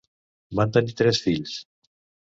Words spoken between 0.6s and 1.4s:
tenir tres